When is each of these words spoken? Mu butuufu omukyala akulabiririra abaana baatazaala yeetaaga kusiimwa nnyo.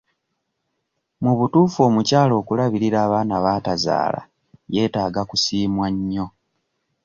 Mu 1.23 1.31
butuufu 1.39 1.79
omukyala 1.87 2.33
akulabiririra 2.41 2.97
abaana 3.05 3.35
baatazaala 3.45 4.21
yeetaaga 4.73 5.21
kusiimwa 5.29 5.87
nnyo. 5.95 6.25